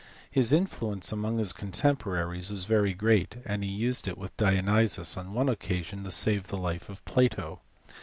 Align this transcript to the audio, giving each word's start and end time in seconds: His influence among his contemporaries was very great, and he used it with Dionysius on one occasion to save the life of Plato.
His 0.31 0.51
influence 0.51 1.11
among 1.11 1.37
his 1.37 1.53
contemporaries 1.53 2.49
was 2.49 2.65
very 2.65 2.91
great, 2.91 3.35
and 3.45 3.63
he 3.63 3.69
used 3.69 4.07
it 4.07 4.17
with 4.17 4.35
Dionysius 4.35 5.15
on 5.15 5.35
one 5.35 5.47
occasion 5.47 6.03
to 6.05 6.09
save 6.11 6.47
the 6.47 6.57
life 6.57 6.89
of 6.89 7.05
Plato. 7.05 7.61